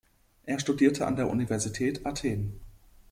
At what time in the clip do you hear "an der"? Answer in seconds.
1.05-1.29